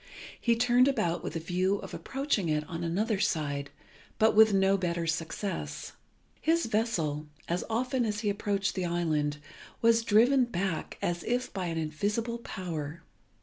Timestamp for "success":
5.05-5.93